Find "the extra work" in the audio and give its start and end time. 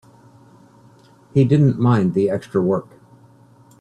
2.15-2.87